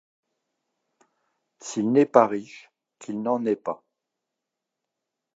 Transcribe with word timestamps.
S’il 1.59 1.91
n’est 1.91 2.07
pas 2.07 2.25
riche, 2.25 2.71
qu’il 2.97 3.21
n’en 3.21 3.45
ait 3.45 3.55
pas. 3.55 3.83